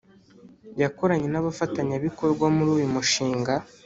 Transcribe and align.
yakoranye 0.81 1.27
n 1.29 1.35
abafatanyabikorwa 1.41 2.45
muri 2.55 2.69
uyu 2.77 2.87
mushinga 2.93 3.53